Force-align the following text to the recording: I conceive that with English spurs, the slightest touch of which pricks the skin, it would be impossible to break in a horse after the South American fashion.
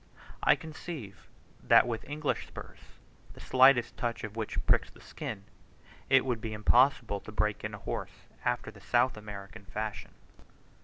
I 0.41 0.55
conceive 0.55 1.27
that 1.61 1.85
with 1.85 2.03
English 2.09 2.47
spurs, 2.47 2.79
the 3.33 3.39
slightest 3.39 3.97
touch 3.97 4.23
of 4.23 4.35
which 4.35 4.65
pricks 4.65 4.89
the 4.89 4.99
skin, 4.99 5.43
it 6.09 6.25
would 6.25 6.41
be 6.41 6.53
impossible 6.53 7.19
to 7.19 7.31
break 7.31 7.63
in 7.63 7.75
a 7.75 7.77
horse 7.77 8.25
after 8.43 8.71
the 8.71 8.81
South 8.81 9.15
American 9.15 9.65
fashion. 9.65 10.15